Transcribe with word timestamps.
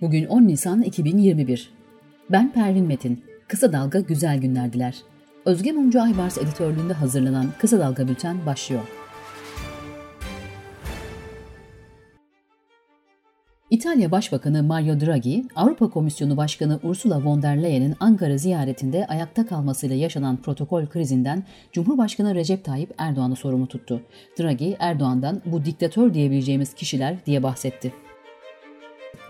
Bugün 0.00 0.26
10 0.26 0.42
Nisan 0.42 0.82
2021. 0.82 1.70
Ben 2.30 2.52
Pervin 2.52 2.86
Metin. 2.86 3.24
Kısa 3.48 3.72
Dalga 3.72 4.00
güzel 4.00 4.40
günler 4.40 4.72
diler. 4.72 4.96
Özge 5.44 5.72
Mumcu 5.72 6.02
Aybars 6.02 6.38
editörlüğünde 6.38 6.92
hazırlanan 6.92 7.46
Kısa 7.58 7.78
Dalga 7.78 8.08
Bülten 8.08 8.46
başlıyor. 8.46 8.82
İtalya 13.70 14.10
Başbakanı 14.10 14.62
Mario 14.62 15.00
Draghi, 15.00 15.44
Avrupa 15.56 15.90
Komisyonu 15.90 16.36
Başkanı 16.36 16.80
Ursula 16.82 17.24
von 17.24 17.42
der 17.42 17.62
Leyen'in 17.62 17.94
Ankara 18.00 18.36
ziyaretinde 18.36 19.06
ayakta 19.06 19.46
kalmasıyla 19.46 19.96
yaşanan 19.96 20.36
protokol 20.36 20.86
krizinden 20.86 21.44
Cumhurbaşkanı 21.72 22.34
Recep 22.34 22.64
Tayyip 22.64 22.94
Erdoğan'ı 22.98 23.36
sorumlu 23.36 23.66
tuttu. 23.66 24.02
Draghi, 24.40 24.76
Erdoğan'dan 24.78 25.42
bu 25.46 25.64
diktatör 25.64 26.14
diyebileceğimiz 26.14 26.74
kişiler 26.74 27.26
diye 27.26 27.42
bahsetti. 27.42 27.92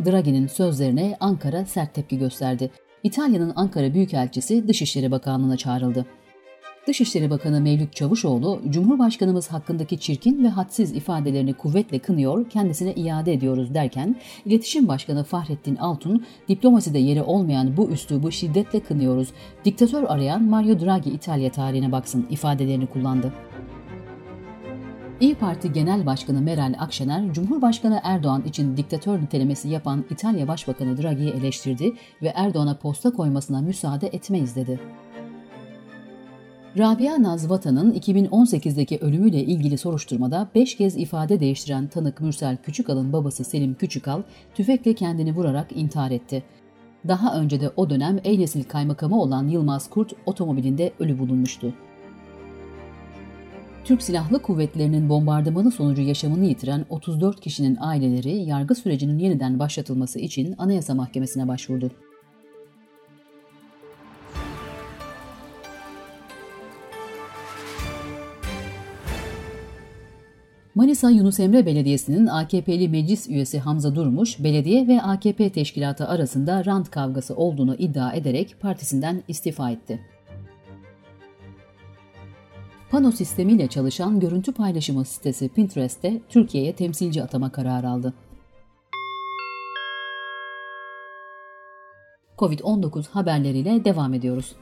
Draghi'nin 0.04 0.46
sözlerine 0.46 1.16
Ankara 1.20 1.66
sert 1.66 1.94
tepki 1.94 2.18
gösterdi. 2.18 2.70
İtalya'nın 3.02 3.52
Ankara 3.56 3.94
Büyükelçisi 3.94 4.68
Dışişleri 4.68 5.10
Bakanlığı'na 5.10 5.56
çağrıldı. 5.56 6.06
Dışişleri 6.86 7.30
Bakanı 7.30 7.60
Mevlüt 7.60 7.92
Çavuşoğlu, 7.96 8.60
Cumhurbaşkanımız 8.70 9.48
hakkındaki 9.48 9.98
çirkin 9.98 10.44
ve 10.44 10.48
hadsiz 10.48 10.92
ifadelerini 10.92 11.54
kuvvetle 11.54 11.98
kınıyor, 11.98 12.50
kendisine 12.50 12.92
iade 12.92 13.32
ediyoruz 13.32 13.74
derken, 13.74 14.16
İletişim 14.44 14.88
Başkanı 14.88 15.24
Fahrettin 15.24 15.76
Altun, 15.76 16.26
diplomaside 16.48 16.98
yeri 16.98 17.22
olmayan 17.22 17.76
bu 17.76 17.90
üslubu 17.90 18.32
şiddetle 18.32 18.80
kınıyoruz, 18.80 19.28
diktatör 19.64 20.04
arayan 20.08 20.42
Mario 20.42 20.80
Draghi 20.80 21.10
İtalya 21.10 21.52
tarihine 21.52 21.92
baksın 21.92 22.26
ifadelerini 22.30 22.86
kullandı. 22.86 23.32
İyi 25.20 25.34
Parti 25.34 25.72
Genel 25.72 26.06
Başkanı 26.06 26.40
Meral 26.40 26.74
Akşener, 26.78 27.32
Cumhurbaşkanı 27.32 28.00
Erdoğan 28.02 28.42
için 28.42 28.76
diktatör 28.76 29.22
nitelemesi 29.22 29.68
yapan 29.68 30.04
İtalya 30.10 30.48
Başbakanı 30.48 31.02
Draghi'yi 31.02 31.30
eleştirdi 31.30 31.92
ve 32.22 32.32
Erdoğan'a 32.34 32.78
posta 32.78 33.10
koymasına 33.10 33.60
müsaade 33.60 34.06
etmeyiz 34.06 34.56
dedi. 34.56 34.80
Rabia 36.78 37.22
Naz 37.22 37.50
Vatan'ın 37.50 37.92
2018'deki 37.92 38.98
ölümüyle 38.98 39.44
ilgili 39.44 39.78
soruşturmada 39.78 40.48
5 40.54 40.76
kez 40.76 40.96
ifade 40.96 41.40
değiştiren 41.40 41.86
tanık 41.86 42.20
Mürsel 42.20 42.56
Küçükal'ın 42.56 43.12
babası 43.12 43.44
Selim 43.44 43.74
Küçükal 43.74 44.22
tüfekle 44.54 44.94
kendini 44.94 45.34
vurarak 45.34 45.66
intihar 45.76 46.10
etti. 46.10 46.42
Daha 47.08 47.40
önce 47.40 47.60
de 47.60 47.70
o 47.76 47.90
dönem 47.90 48.18
Eynesil 48.24 48.64
kaymakamı 48.64 49.22
olan 49.22 49.48
Yılmaz 49.48 49.90
Kurt 49.90 50.12
otomobilinde 50.26 50.92
ölü 50.98 51.18
bulunmuştu. 51.18 51.74
Türk 53.88 54.02
Silahlı 54.02 54.42
Kuvvetleri'nin 54.42 55.08
bombardımanı 55.08 55.70
sonucu 55.70 56.02
yaşamını 56.02 56.44
yitiren 56.44 56.86
34 56.90 57.40
kişinin 57.40 57.76
aileleri 57.80 58.30
yargı 58.30 58.74
sürecinin 58.74 59.18
yeniden 59.18 59.58
başlatılması 59.58 60.18
için 60.18 60.54
Anayasa 60.58 60.94
Mahkemesi'ne 60.94 61.48
başvurdu. 61.48 61.90
Manisa 70.74 71.10
Yunus 71.10 71.40
Emre 71.40 71.66
Belediyesi'nin 71.66 72.26
AKP'li 72.26 72.88
meclis 72.88 73.28
üyesi 73.28 73.58
Hamza 73.58 73.94
Durmuş, 73.94 74.44
belediye 74.44 74.88
ve 74.88 75.02
AKP 75.02 75.52
teşkilatı 75.52 76.08
arasında 76.08 76.64
rant 76.64 76.90
kavgası 76.90 77.36
olduğunu 77.36 77.74
iddia 77.74 78.12
ederek 78.12 78.56
partisinden 78.60 79.22
istifa 79.28 79.70
etti. 79.70 80.00
Pano 82.90 83.12
sistemiyle 83.12 83.66
çalışan 83.68 84.20
görüntü 84.20 84.52
paylaşımı 84.52 85.04
sitesi 85.04 85.48
Pinterest'te 85.48 86.20
Türkiye'ye 86.28 86.72
temsilci 86.72 87.22
atama 87.22 87.52
kararı 87.52 87.88
aldı. 87.88 88.14
Covid-19 92.38 93.08
haberleriyle 93.10 93.84
devam 93.84 94.14
ediyoruz. 94.14 94.56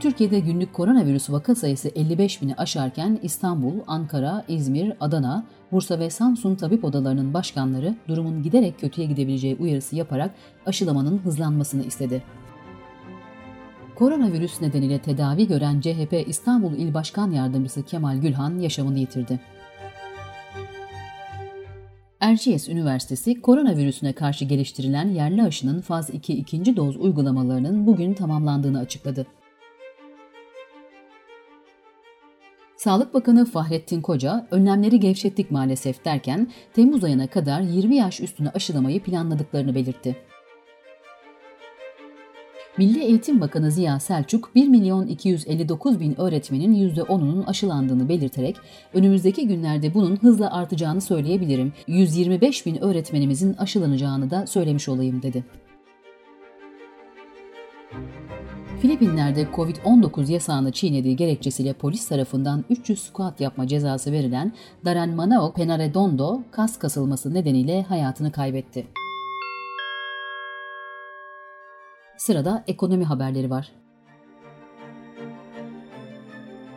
Türkiye'de 0.00 0.40
günlük 0.40 0.72
koronavirüs 0.72 1.30
vaka 1.30 1.54
sayısı 1.54 1.88
55 1.88 2.42
bini 2.42 2.54
aşarken 2.54 3.18
İstanbul, 3.22 3.74
Ankara, 3.86 4.44
İzmir, 4.48 4.92
Adana, 5.00 5.46
Bursa 5.72 5.98
ve 5.98 6.10
Samsun 6.10 6.54
tabip 6.54 6.84
odalarının 6.84 7.34
başkanları 7.34 7.96
durumun 8.08 8.42
giderek 8.42 8.80
kötüye 8.80 9.06
gidebileceği 9.06 9.56
uyarısı 9.56 9.96
yaparak 9.96 10.30
aşılamanın 10.66 11.18
hızlanmasını 11.18 11.84
istedi. 11.84 12.22
Koronavirüs 14.00 14.60
nedeniyle 14.60 14.98
tedavi 14.98 15.48
gören 15.48 15.80
CHP 15.80 16.24
İstanbul 16.26 16.72
İl 16.72 16.94
Başkan 16.94 17.30
Yardımcısı 17.30 17.82
Kemal 17.82 18.16
Gülhan 18.16 18.58
yaşamını 18.58 18.98
yitirdi. 18.98 19.40
Erciyes 22.20 22.68
Üniversitesi 22.68 23.40
koronavirüsüne 23.40 24.12
karşı 24.12 24.44
geliştirilen 24.44 25.08
yerli 25.08 25.42
aşının 25.42 25.80
faz 25.80 26.10
2 26.10 26.32
ikinci 26.32 26.76
doz 26.76 26.96
uygulamalarının 26.96 27.86
bugün 27.86 28.14
tamamlandığını 28.14 28.78
açıkladı. 28.78 29.26
Sağlık 32.76 33.14
Bakanı 33.14 33.44
Fahrettin 33.44 34.00
Koca, 34.00 34.46
önlemleri 34.50 35.00
gevşettik 35.00 35.50
maalesef 35.50 36.04
derken 36.04 36.50
Temmuz 36.74 37.04
ayına 37.04 37.26
kadar 37.26 37.60
20 37.60 37.96
yaş 37.96 38.20
üstüne 38.20 38.50
aşılamayı 38.50 39.02
planladıklarını 39.02 39.74
belirtti. 39.74 40.16
Milli 42.80 43.00
Eğitim 43.04 43.40
Bakanı 43.40 43.70
Ziya 43.70 44.00
Selçuk, 44.00 44.54
1 44.54 44.68
milyon 44.68 45.06
259 45.06 46.00
bin 46.00 46.20
öğretmenin 46.20 46.94
%10'unun 46.94 47.46
aşılandığını 47.46 48.08
belirterek, 48.08 48.56
önümüzdeki 48.94 49.48
günlerde 49.48 49.94
bunun 49.94 50.16
hızla 50.16 50.52
artacağını 50.52 51.00
söyleyebilirim, 51.00 51.72
125 51.86 52.66
bin 52.66 52.82
öğretmenimizin 52.82 53.54
aşılanacağını 53.54 54.30
da 54.30 54.46
söylemiş 54.46 54.88
olayım 54.88 55.22
dedi. 55.22 55.44
Filipinler'de 58.82 59.42
Covid-19 59.42 60.32
yasağını 60.32 60.72
çiğnediği 60.72 61.16
gerekçesiyle 61.16 61.72
polis 61.72 62.08
tarafından 62.08 62.64
300 62.70 63.02
squat 63.02 63.40
yapma 63.40 63.66
cezası 63.66 64.12
verilen 64.12 64.52
Darren 64.84 65.10
Manao 65.10 65.52
Penaredondo 65.52 66.42
kas 66.50 66.78
kasılması 66.78 67.34
nedeniyle 67.34 67.82
hayatını 67.82 68.32
kaybetti. 68.32 68.86
Sırada 72.20 72.64
ekonomi 72.68 73.04
haberleri 73.04 73.50
var. 73.50 73.72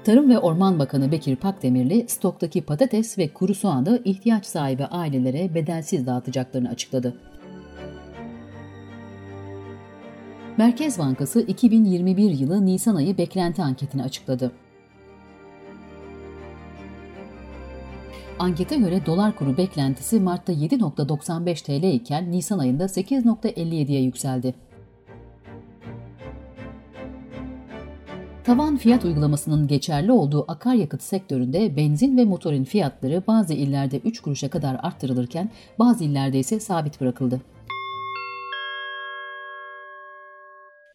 Tarım 0.04 0.30
ve 0.30 0.40
Orman 0.40 0.80
Bakanı 0.80 1.12
Bekir 1.12 1.36
Pakdemirli, 1.36 2.06
stoktaki 2.10 2.62
patates 2.62 3.18
ve 3.18 3.28
kuru 3.28 3.56
soğanı 3.56 4.02
ihtiyaç 4.06 4.46
sahibi 4.46 4.86
ailelere 4.86 5.56
bedelsiz 5.56 6.08
dağıtacaklarını 6.08 6.70
açıkladı. 6.70 7.18
Merkez 10.58 11.00
Bankası 11.00 11.42
2021 11.42 12.32
yılı 12.32 12.66
Nisan 12.66 12.96
ayı 12.96 13.18
beklenti 13.18 13.64
anketini 13.64 14.04
açıkladı. 14.04 14.52
Ankete 18.40 18.76
göre 18.76 19.06
dolar 19.06 19.36
kuru 19.36 19.58
beklentisi 19.58 20.20
Mart'ta 20.20 20.54
7.95 20.54 21.64
TL 21.64 21.94
iken 21.94 22.32
Nisan 22.32 22.60
ayında 22.60 22.86
8.57'ye 22.86 24.02
yükseldi. 24.02 24.54
Tavan 28.44 28.78
fiyat 28.78 29.06
uygulamasının 29.06 29.68
geçerli 29.68 30.12
olduğu 30.12 30.52
akaryakıt 30.52 31.02
sektöründe 31.02 31.76
benzin 31.76 32.18
ve 32.18 32.26
motorin 32.26 32.64
fiyatları 32.64 33.24
bazı 33.28 33.54
illerde 33.54 33.98
3 33.98 34.22
kuruşa 34.22 34.50
kadar 34.50 34.80
arttırılırken 34.84 35.50
bazı 35.80 36.04
illerde 36.04 36.40
ise 36.40 36.60
sabit 36.60 37.02
bırakıldı. 37.02 37.42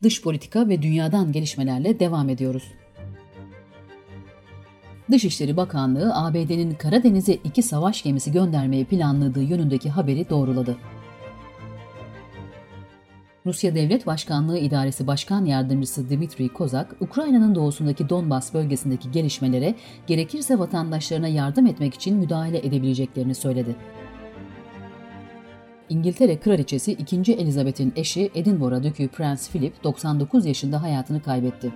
Dış 0.02 0.22
politika 0.22 0.68
ve 0.68 0.82
dünyadan 0.82 1.32
gelişmelerle 1.32 2.00
devam 2.00 2.28
ediyoruz. 2.28 2.72
Dışişleri 5.10 5.56
Bakanlığı 5.56 6.14
ABD'nin 6.14 6.74
Karadeniz'e 6.74 7.34
iki 7.34 7.62
savaş 7.62 8.02
gemisi 8.02 8.32
göndermeyi 8.32 8.84
planladığı 8.84 9.42
yönündeki 9.42 9.90
haberi 9.90 10.30
doğruladı. 10.30 10.76
Rusya 13.48 13.74
Devlet 13.74 14.06
Başkanlığı 14.06 14.58
İdaresi 14.58 15.06
Başkan 15.06 15.44
Yardımcısı 15.44 16.10
Dmitri 16.10 16.48
Kozak, 16.48 16.96
Ukrayna'nın 17.00 17.54
doğusundaki 17.54 18.08
Donbas 18.08 18.54
bölgesindeki 18.54 19.10
gelişmelere 19.10 19.74
gerekirse 20.06 20.58
vatandaşlarına 20.58 21.28
yardım 21.28 21.66
etmek 21.66 21.94
için 21.94 22.16
müdahale 22.16 22.58
edebileceklerini 22.58 23.34
söyledi. 23.34 23.76
İngiltere 25.88 26.40
Kraliçesi 26.40 26.92
2. 26.92 27.32
Elizabeth'in 27.32 27.92
eşi 27.96 28.30
Edinburgh 28.34 28.82
Dükü 28.82 29.08
Prens 29.08 29.50
Philip 29.50 29.84
99 29.84 30.46
yaşında 30.46 30.82
hayatını 30.82 31.22
kaybetti. 31.22 31.72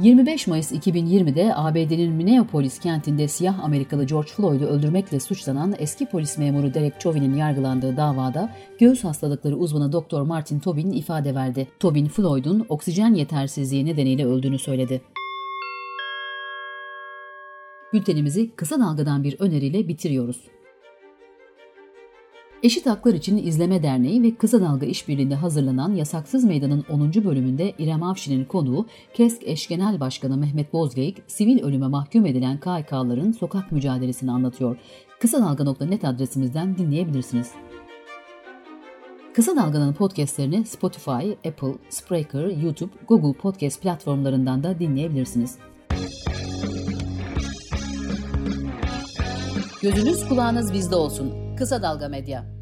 25 0.00 0.46
Mayıs 0.46 0.72
2020'de 0.72 1.54
ABD'nin 1.54 2.12
Minneapolis 2.12 2.78
kentinde 2.78 3.28
siyah 3.28 3.64
Amerikalı 3.64 4.04
George 4.04 4.28
Floyd'u 4.28 4.64
öldürmekle 4.64 5.20
suçlanan 5.20 5.74
eski 5.78 6.06
polis 6.06 6.38
memuru 6.38 6.74
Derek 6.74 7.00
Chauvin'in 7.00 7.34
yargılandığı 7.34 7.96
davada 7.96 8.52
göğüs 8.78 9.04
hastalıkları 9.04 9.56
uzmanı 9.56 9.92
Dr. 9.92 10.20
Martin 10.20 10.58
Tobin 10.58 10.92
ifade 10.92 11.34
verdi. 11.34 11.68
Tobin, 11.80 12.08
Floyd'un 12.08 12.66
oksijen 12.68 13.14
yetersizliği 13.14 13.86
nedeniyle 13.86 14.26
öldüğünü 14.26 14.58
söyledi. 14.58 15.02
Bültenimizi 17.92 18.50
kısa 18.56 18.80
dalgadan 18.80 19.24
bir 19.24 19.40
öneriyle 19.40 19.88
bitiriyoruz. 19.88 20.40
Eşit 22.62 22.86
Haklar 22.86 23.14
İçin 23.14 23.36
İzleme 23.36 23.82
Derneği 23.82 24.22
ve 24.22 24.34
Kısa 24.34 24.60
Dalga 24.60 24.86
İşbirliği'nde 24.86 25.34
hazırlanan 25.34 25.94
Yasaksız 25.94 26.44
Meydan'ın 26.44 26.84
10. 26.90 27.24
bölümünde 27.24 27.72
İrem 27.78 28.02
Avşin'in 28.02 28.44
konuğu 28.44 28.86
KESK 29.14 29.42
Eş 29.42 29.68
Genel 29.68 30.00
Başkanı 30.00 30.36
Mehmet 30.36 30.72
Bozgeyik, 30.72 31.22
sivil 31.26 31.62
ölüme 31.62 31.88
mahkum 31.88 32.26
edilen 32.26 32.60
KHK'ların 32.60 33.32
sokak 33.32 33.72
mücadelesini 33.72 34.30
anlatıyor. 34.30 34.76
Kısa 35.20 35.40
Dalga.net 35.40 36.04
adresimizden 36.04 36.78
dinleyebilirsiniz. 36.78 37.50
Kısa 39.34 39.56
Dalga'nın 39.56 39.92
podcastlerini 39.92 40.66
Spotify, 40.66 41.30
Apple, 41.48 41.74
Spreaker, 41.88 42.46
YouTube, 42.46 42.92
Google 43.08 43.38
Podcast 43.38 43.82
platformlarından 43.82 44.62
da 44.62 44.78
dinleyebilirsiniz. 44.78 45.58
Gözünüz 49.82 50.28
kulağınız 50.28 50.72
bizde 50.72 50.96
olsun. 50.96 51.45
Kısa 51.56 51.82
Dalga 51.82 52.08
Medya. 52.08 52.55